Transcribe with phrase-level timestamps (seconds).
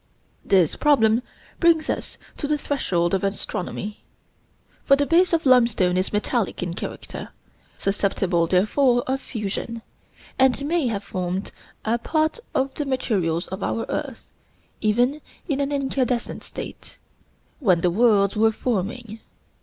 [0.43, 1.21] This problem
[1.59, 4.03] brings us to the threshold of astronomy;
[4.83, 7.29] for the base of limestone is metallic in character,
[7.77, 9.83] susceptible therefore of fusion,
[10.39, 11.51] and may have formed
[11.85, 14.27] a part of the materials of our earth,
[14.81, 16.97] even in an incandescent state,
[17.59, 19.19] when the worlds were forming.